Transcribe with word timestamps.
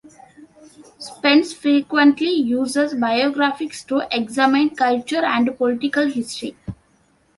Spence 0.97 1.53
frequently 1.53 2.31
uses 2.31 2.95
biographies 2.95 3.83
to 3.83 4.01
examine 4.11 4.71
cultural 4.71 5.23
and 5.25 5.55
political 5.55 6.07
history. 6.07 6.55